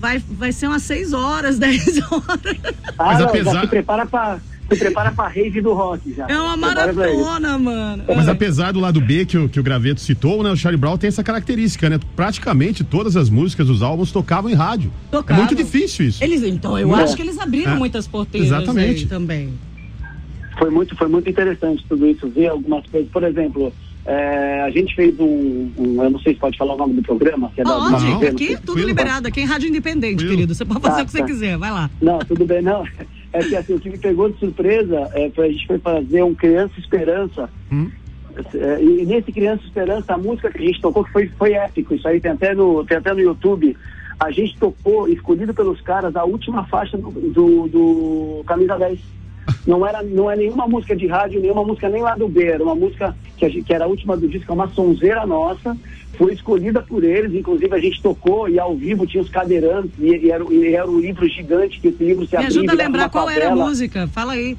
[0.00, 2.24] vai, vai ser umas 6 horas, 10 horas.
[2.98, 4.38] Ah, Mas não, apesar- já se prepara pra,
[4.70, 6.26] se prepara pra rave do rock já.
[6.28, 8.04] É uma maratona, mano.
[8.08, 8.32] Mas Ah.
[8.32, 10.50] apesar do lado B que o, que o Graveto citou, né?
[10.50, 11.98] O Charlie Brown tem essa característica, né?
[12.16, 14.92] Praticamente todas as músicas dos álbuns tocavam em rádio.
[15.10, 15.42] Tocavam.
[15.44, 16.22] É muito difícil isso.
[16.24, 17.02] Eles, então, eu É.
[17.02, 17.76] acho que eles abriram É.
[17.76, 19.02] muitas porteiras Exatamente.
[19.02, 19.52] aí também.
[20.58, 23.10] Foi muito, foi muito interessante tudo isso, ver algumas coisas.
[23.10, 23.72] Por exemplo,
[24.06, 27.02] é, a gente fez um, um- Eu não sei se pode falar o nome do
[27.02, 29.68] programa, que é da Pode, da TV, não aqui se- tudo liberado, aqui em Rádio
[29.68, 30.54] Independente, querido.
[30.54, 31.26] Você pode fazer Tá, o que você tá.
[31.26, 31.90] quiser, vai lá.
[32.00, 32.84] Não, tudo bem, não.
[33.32, 36.20] É que assim, o que me pegou de surpresa é que a gente foi fazer
[36.24, 37.48] um Criança Esperança.
[37.70, 37.88] Hum.
[38.54, 41.94] É, E nesse Criança Esperança, a música que a gente tocou, que foi, foi épico,
[41.94, 43.76] isso aí tem até, no, tem até no YouTube.
[44.18, 48.98] A gente tocou, escolhido pelos caras, a última faixa do, do, do Camisa 10.
[49.66, 52.62] Não era, não é nenhuma música de rádio, nenhuma música nem lá do B, era
[52.62, 55.76] uma música que, gente, que era a última do disco, é uma sonzeira nossa,
[56.16, 60.26] foi escolhida por eles, inclusive a gente tocou e ao vivo tinha os cadeirantes, e,
[60.26, 62.76] e era, e era um livro gigante, que esse livro se Me abria ajuda a
[62.76, 64.08] lembrar qual era a música.
[64.08, 64.56] Fala aí.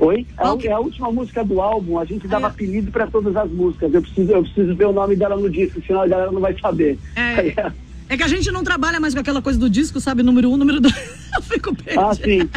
[0.00, 0.26] Oi?
[0.38, 2.50] É, a- é a última música do álbum, a gente dava é.
[2.50, 3.92] apelido para todas as músicas.
[3.92, 6.56] Eu preciso, eu preciso ver o nome dela no disco, senão a galera não vai
[6.60, 6.98] saber.
[7.16, 7.54] É,
[8.08, 10.22] é que a gente não trabalha mais com aquela coisa do disco, sabe?
[10.22, 10.94] Número um, número dois.
[11.36, 12.06] Eu fico perdida.
[12.06, 12.48] Ah, sim.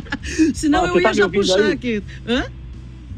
[0.53, 1.71] Senão Ah, eu você ia tá já puxar aí?
[1.73, 2.03] aqui.
[2.27, 2.43] Hã?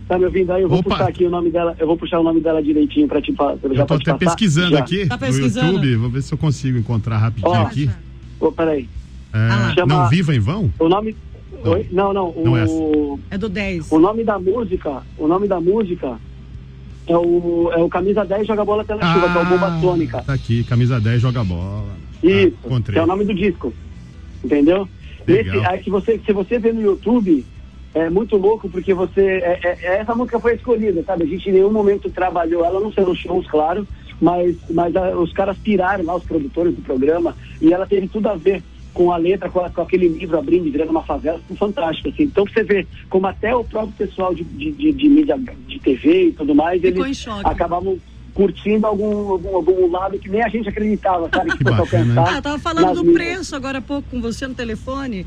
[0.08, 0.62] Tá me ouvindo aí?
[0.63, 0.89] Eu vou Opa.
[0.91, 3.56] puxar aqui o nome dela, eu vou puxar o nome dela direitinho para te pa-
[3.56, 4.19] pra- já Eu tô pra até passar.
[4.26, 4.80] pesquisando Já.
[4.80, 5.67] aqui Tá no pesquisando?
[5.67, 5.96] YouTube.
[5.96, 7.62] Vou ver se eu consigo encontrar rapidinho Ó.
[7.62, 7.89] aqui.
[8.39, 8.89] Ô, peraí.
[9.34, 9.74] É, Ah.
[9.76, 10.72] Chama- Não viva em vão?
[10.78, 11.15] O nome.
[11.63, 11.72] Não.
[11.72, 11.88] Oi?
[11.91, 12.30] Não, não.
[12.30, 12.65] O, Não é.
[13.36, 13.89] É do 10.
[13.89, 16.17] o nome da música, o nome da música
[17.08, 20.22] é o, é o Camisa 10 Joga Bola na Chuva, que é o Bomba Sônica.
[20.24, 21.86] Tá aqui, camisa 10, joga bola.
[22.23, 22.93] Isso, Ah, encontrei.
[22.93, 23.73] que é o nome do disco.
[24.43, 24.88] Entendeu?
[25.27, 25.55] Legal.
[25.57, 27.45] Esse, aí se você, se você vê no YouTube,
[27.93, 29.21] é muito louco, porque você.
[29.21, 31.23] É, é- essa música foi escolhida, sabe?
[31.23, 33.88] A gente em nenhum momento trabalhou ela, não sei nos shows, claro,
[34.19, 38.27] mas, mas ah, os caras piraram lá, os produtores do programa, e ela teve tudo
[38.27, 38.62] a ver
[38.93, 42.09] com a letra, com, a- com aquele livro abrindo e virando uma favela, ficou fantástico,
[42.09, 42.23] assim.
[42.23, 46.27] Então você vê como até o próprio pessoal de, de, de, de mídia de TV
[46.27, 47.97] e tudo mais, Ficou eles acabavam
[48.34, 51.52] curtindo algum, algum, algum lado que nem a gente acreditava, sabe?
[51.58, 53.15] Que fosse bacana, alcançar Ah, eu tava falando do mídias.
[53.28, 55.26] preço agora há pouco com você no telefone.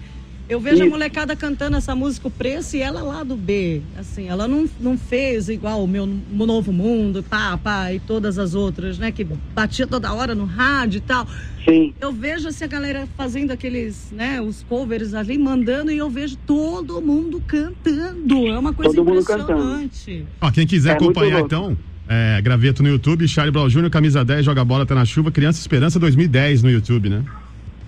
[0.48, 0.90] Eu vejo a Isso.
[0.92, 3.82] molecada cantando essa música, o preço, e ela lá do B.
[3.98, 8.54] Assim, ela não, não fez igual o meu Novo Mundo, pá, pá, e todas as
[8.54, 9.10] outras, né?
[9.10, 11.26] Que batia toda hora no rádio e tal.
[11.68, 11.92] Sim.
[12.00, 16.36] Eu vejo assim a galera fazendo aqueles, né, os covers ali, mandando, e eu vejo
[16.46, 18.46] todo mundo cantando.
[18.46, 20.24] É uma coisa Todo impressionante.
[20.40, 21.76] Ó, quem quiser É acompanhar então,
[22.08, 25.60] é, graveto no YouTube, Charlie Brown Jr., camisa 10, joga bola, tá na chuva, Criança
[25.60, 27.24] Esperança 2010 no YouTube, né?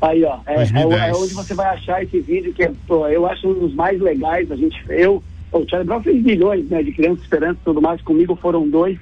[0.01, 1.03] Aí, ó, é, é, 2010.
[1.03, 4.01] é onde você vai achar esse vídeo que é, pô, eu acho um dos mais
[4.01, 4.51] legais.
[4.51, 8.01] A gente, eu, o Charlie Brown fez milhões, né, de Criança Esperança e tudo mais.
[8.03, 8.99] Comigo foram dois,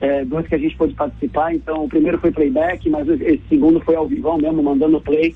[0.00, 1.54] é, dois que a gente pôde participar.
[1.54, 5.34] Então, o primeiro foi playback, mas esse segundo foi ao vivão mesmo, mandando play.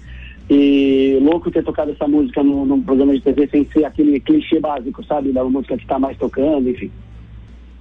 [0.48, 5.02] E louco ter tocado essa música num programa de TV sem ser aquele clichê básico,
[5.04, 5.32] sabe?
[5.32, 6.90] Da música que tá mais tocando, enfim.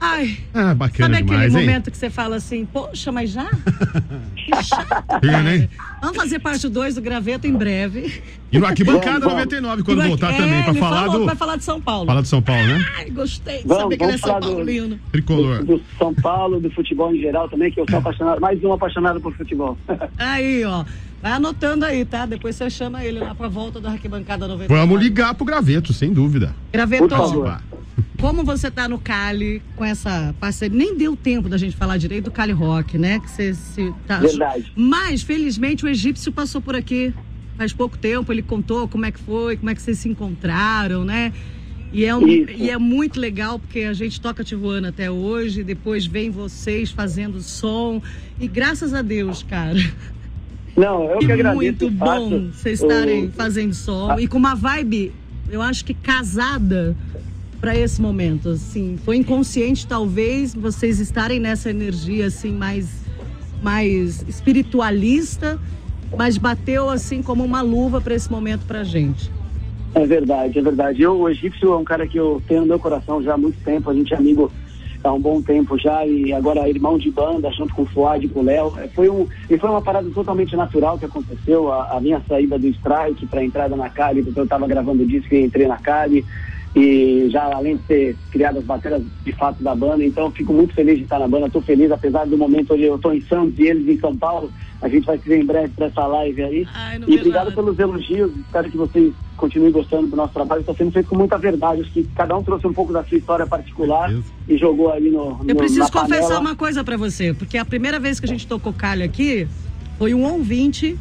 [0.05, 1.61] Ai, Ah, bacana sabe aquele demais, hein?
[1.61, 3.49] momento que você fala assim, poxa, mas já?
[4.35, 5.25] Que chato.
[5.49, 5.69] Hein?
[6.01, 8.21] Vamos fazer parte 2 do graveto em breve.
[8.51, 9.45] E no Arquibancada Vamos, vamos.
[9.45, 11.25] 99, quando voltar é, também, pra ele falar falou do.
[11.25, 12.05] Vai falar de São Paulo.
[12.07, 12.85] Falar do São Paulo, né?
[12.97, 14.99] Ai, gostei de Vamos, saber que ele é São falar do- Paulino.
[15.13, 15.59] Tricolor.
[15.63, 18.73] Do, do São Paulo, do futebol em geral também, que eu sou apaixonado, mais um
[18.73, 19.77] apaixonado por futebol.
[20.19, 20.83] Aí, ó.
[21.23, 22.25] Vai anotando aí, tá?
[22.25, 24.67] Depois você chama ele lá pra volta da arquibancada 99.
[24.87, 26.53] Vamos ligar pro graveto, sem dúvida.
[26.73, 27.07] Graveto,
[28.19, 30.77] como você tá no Cali com essa parceria?
[30.77, 33.19] Nem deu tempo da gente falar direito do Cali Rock, né?
[33.19, 34.17] Que você se tá...
[34.19, 34.73] Verdade.
[34.75, 37.13] Mas, felizmente, o egípcio passou por aqui
[37.57, 38.29] faz pouco tempo.
[38.33, 41.31] Ele contou como é que foi, como é que vocês se encontraram, né?
[41.93, 46.05] E é, um- e é muito legal porque a gente toca Tijuana até hoje, depois
[46.05, 48.01] vem vocês fazendo som.
[48.39, 49.79] E graças a Deus, cara.
[50.75, 51.55] Não, eu que, agradeço.
[51.55, 55.11] muito bom vocês estarem o- fazendo som e com uma vibe,
[55.49, 56.95] eu acho que casada
[57.61, 63.03] para esse momento, assim, foi inconsciente talvez vocês estarem nessa energia assim mais
[63.61, 65.57] mais espiritualista,
[66.17, 69.31] mas bateu assim como uma luva para esse momento pra gente.
[69.95, 71.01] É verdade, é verdade.
[71.03, 73.57] Eu, o egípcio é um cara que eu tenho no meu coração já há muito
[73.63, 74.51] tempo, a gente é amigo
[75.03, 78.29] há um bom tempo já, e agora irmão de banda, junto com o Fuad e
[78.29, 78.73] com o Léo.
[78.77, 82.57] É, Foi um, e foi uma parada totalmente natural que aconteceu, a, a minha saída
[82.57, 85.77] do Strike para entrada na Cali, porque eu estava gravando o disco e entrei na
[85.77, 86.25] Cali,
[86.75, 90.51] e já além de ter criado as baterias de fato da banda, então eu fico
[90.51, 93.21] muito feliz de estar na banda, estou feliz, apesar do momento onde eu estou em
[93.21, 96.05] Santos e eles em São Paulo, a gente vai se ver em breve para essa
[96.07, 96.67] live aí.
[96.73, 97.55] Ai, e obrigado nada.
[97.55, 101.37] pelos elogios, espero que vocês continuem gostando do nosso trabalho, está sendo feito com muita
[101.37, 104.11] verdade, acho que cada um trouxe um pouco da sua história particular
[104.47, 106.39] e jogou aí no, no Eu preciso na confessar panela.
[106.39, 109.47] uma coisa pra você, porque a primeira vez que a gente tocou calho aqui
[109.99, 110.97] foi um ouvinte,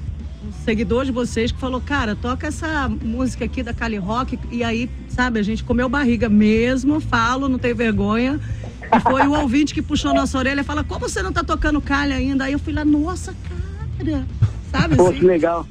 [0.64, 4.38] seguidor de vocês, que falou: Cara, toca essa música aqui da Cali Rock.
[4.50, 8.40] E aí, sabe, a gente comeu barriga mesmo, falo, não tenho vergonha.
[8.94, 11.80] E foi o ouvinte que puxou nossa orelha e fala: Como você não tá tocando
[11.80, 12.44] calho ainda?
[12.44, 13.34] Aí eu fui lá: Nossa,
[13.98, 14.26] cara,
[14.72, 15.18] sabe Pô, assim?
[15.18, 15.66] que legal.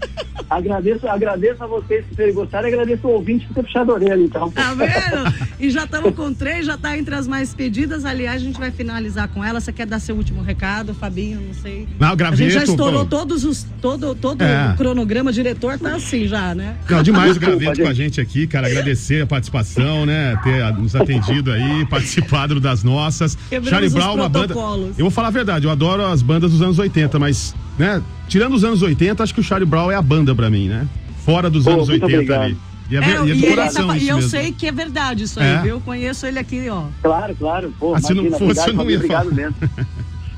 [0.49, 3.95] agradeço, agradeço a vocês por terem gostado e agradeço o ouvinte por ter puxado a
[3.95, 4.49] orelha, então.
[4.51, 5.51] Tá vendo?
[5.59, 8.05] E já estamos com três, já tá entre as mais pedidas.
[8.05, 9.59] Aliás, a gente vai finalizar com ela.
[9.59, 11.39] Você quer dar seu último recado, Fabinho?
[11.41, 11.87] Não sei.
[11.99, 13.17] Não, o A gente já graveto, estourou pô.
[13.17, 13.65] todos os.
[13.81, 14.71] Todo, todo É.
[14.73, 16.75] o cronograma, o diretor tá assim já, né?
[16.89, 18.67] Não, demais o graveto com a gente aqui, cara.
[18.67, 20.35] Agradecer a participação, né?
[20.43, 23.35] Ter nos atendido aí, participado das nossas.
[23.49, 24.47] Quebramos Charlie os Brown, uma banda.
[24.47, 24.97] protocolos.
[24.99, 28.01] Eu vou falar a verdade, eu adoro as bandas dos anos 80, mas, né?
[28.27, 30.87] Tirando os anos 80, acho que o Charlie Brown é a banda pra mim, né?
[31.25, 32.41] Fora dos Pô, anos muito 80 obrigado.
[32.43, 32.57] ali.
[32.89, 34.29] E é, É, e é e do ele coração tá- e eu mesmo.
[34.29, 35.57] sei que é verdade isso aí, É.
[35.61, 35.69] viu?
[35.75, 36.83] Eu conheço ele aqui, ó.
[37.01, 37.73] Claro, claro.
[37.79, 39.35] Pô, Ah, se não imagina, fosse, obrigado, eu não ia obrigado falar.
[39.35, 39.55] mesmo.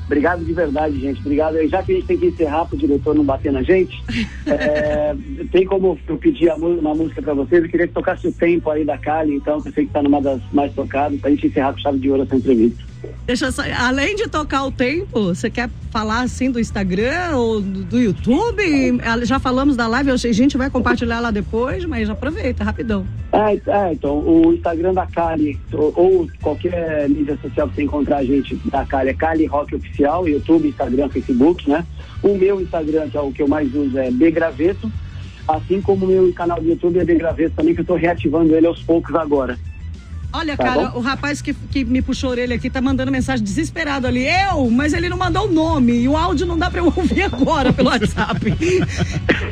[0.06, 1.20] Obrigado de verdade, gente.
[1.20, 1.56] Obrigado.
[1.68, 4.00] Já que a gente tem que encerrar pro diretor não bater na gente,
[4.46, 5.16] é,
[5.50, 7.64] tem como eu pedir uma música pra vocês?
[7.64, 10.02] Eu queria que tocasse o tempo aí da Cali, então, que eu sei que tá
[10.02, 12.84] numa das mais tocadas, pra gente encerrar com chave de ouro essa entrevista.
[13.26, 18.00] Deixa só, além de tocar o tempo, você quer falar assim do Instagram ou do,
[18.00, 18.62] YouTube?
[19.02, 23.06] Ah, Já falamos da live, a gente vai compartilhar lá depois, mas aproveita, rapidão.
[23.32, 28.18] É, é, então, o Instagram da Kali, ou, ou qualquer mídia social que você encontrar
[28.18, 31.84] a gente da Kali, é Kali Rock Oficial, YouTube, Instagram, Facebook, né?
[32.22, 34.90] O meu Instagram, que é o que eu mais uso, é Begraveto,
[35.46, 38.66] assim como o meu canal do YouTube é Begraveto também, que eu tô reativando ele
[38.66, 39.58] aos poucos agora.
[40.34, 40.98] Olha, Tá cara, bom.
[40.98, 44.26] o rapaz que, que me puxou a orelha aqui tá mandando mensagem desesperado ali.
[44.26, 45.92] Eu, mas ele não mandou o nome.
[45.92, 48.40] E o áudio não dá pra eu ouvir agora pelo WhatsApp.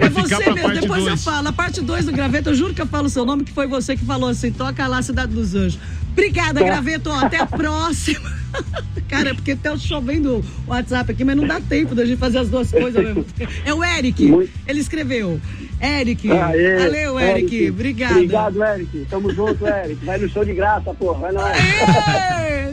[0.01, 0.71] é você mesmo.
[0.81, 1.25] Depois eu dois.
[1.25, 1.49] falo.
[1.49, 3.67] A parte 2 do graveto, eu juro que eu falo o seu nome, que foi
[3.67, 5.79] você que falou assim: toca lá, Cidade dos Anjos.
[6.13, 6.67] Obrigada, Tá.
[6.67, 7.09] graveto.
[7.11, 8.43] Ó, até a próxima.
[9.09, 12.05] Cara, é porque até o show vem do WhatsApp aqui, mas não dá tempo da
[12.05, 13.25] gente fazer as duas coisas mesmo.
[13.65, 14.25] É o Eric.
[14.27, 15.41] Muito- Ele escreveu.
[15.83, 16.31] Eric.
[16.31, 17.71] Aê, Valeu, Eric.
[17.71, 18.15] Obrigada.
[18.15, 19.07] Obrigado, Eric.
[19.11, 20.05] Tamo junto, Eric.
[20.05, 21.13] Vai no show de graça, pô.
[21.15, 21.51] Vai lá.
[21.51, 22.73] Aê!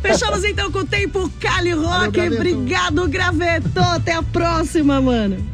[0.00, 2.12] Fechamos então com o tempo Cali Rock.
[2.12, 2.36] Graveto.
[2.36, 3.80] Obrigado, Graveto.
[3.80, 5.44] Até a próxima, mano.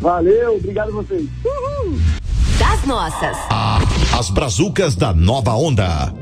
[0.00, 1.26] Valeu, obrigado a vocês.
[2.58, 3.36] Das nossas.
[4.18, 6.12] As brazucas da nova onda.